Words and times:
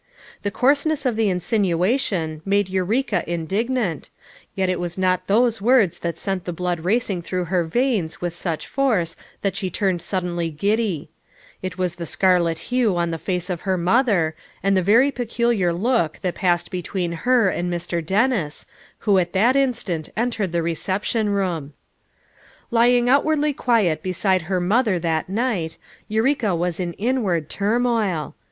The 0.41 0.49
coarseness 0.49 1.05
of 1.05 1.15
the 1.15 1.29
insinuation 1.29 2.41
made 2.43 2.69
Eureka 2.69 3.23
in 3.31 3.45
dignant, 3.45 4.09
yet 4.55 4.67
it 4.67 4.79
was 4.79 4.97
not 4.97 5.27
those 5.27 5.61
words 5.61 5.99
that 5.99 6.17
sent 6.17 6.43
FOUR 6.43 6.53
MOTHERS 6.53 6.57
AT 6.57 6.57
CHAUTAUQUA 6.57 7.21
383 7.21 7.21
Hie 7.21 7.21
blood 7.21 7.21
racing 7.21 7.21
through 7.21 7.43
her 7.45 7.63
veins 7.93 8.19
with 8.21 8.33
such 8.33 8.65
force 8.67 9.15
that 9.43 9.55
she 9.55 9.69
turned 9.69 10.01
suddenly 10.01 10.49
giddy; 10.49 11.11
it 11.61 11.77
was 11.77 11.97
the 11.97 12.07
scarlet 12.07 12.57
hue 12.73 12.97
on 12.97 13.11
the 13.11 13.19
face 13.19 13.47
of 13.51 13.61
her 13.61 13.77
mother, 13.77 14.35
and 14.63 14.75
the 14.75 14.81
very 14.81 15.11
peculiar 15.11 15.71
look 15.71 16.17
that 16.23 16.33
passed 16.33 16.71
between 16.71 17.11
her 17.11 17.49
and 17.49 17.71
Mr. 17.71 18.03
Dennis, 18.03 18.65
who 19.01 19.19
at 19.19 19.33
that 19.33 19.55
instant 19.55 20.09
entered 20.17 20.51
the 20.51 20.63
reception 20.63 21.29
room. 21.29 21.73
Lying 22.71 23.07
outwardly 23.07 23.53
quiet 23.53 24.01
beside 24.01 24.41
her 24.49 24.59
mother 24.59 24.97
that 24.97 25.29
night, 25.29 25.77
Eureka 26.07 26.55
was 26.55 26.79
in 26.79 26.93
inward 26.93 27.51
turmoil. 27.51 28.33